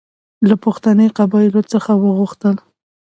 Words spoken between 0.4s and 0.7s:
له